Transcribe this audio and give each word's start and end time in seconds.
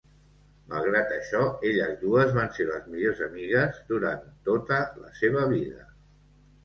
Malgrat 0.69 1.11
això 1.17 1.41
elles 1.71 1.99
dues 2.05 2.33
van 2.37 2.49
ser 2.57 2.67
les 2.69 2.87
millors 2.95 3.21
amigues 3.29 3.83
durant 3.93 4.25
tota 4.49 4.81
la 5.05 5.13
seva 5.21 5.45
vida. 5.57 5.87